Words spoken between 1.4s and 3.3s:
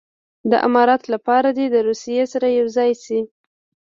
دې د روسیې سره یو ځای شي.